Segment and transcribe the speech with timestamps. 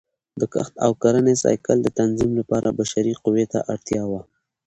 [0.39, 4.21] د کښت او کرنې سایکل د تنظیم لپاره بشري قوې ته اړتیا وه